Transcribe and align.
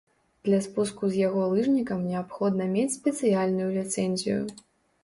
Для 0.47 0.59
спуску 0.67 1.09
з 1.11 1.19
яго 1.27 1.43
лыжнікам 1.51 2.01
неабходна 2.09 2.69
мець 2.75 2.95
спецыяльную 2.99 3.71
ліцэнзію. 3.79 4.43